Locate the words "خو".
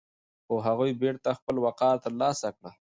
0.45-0.55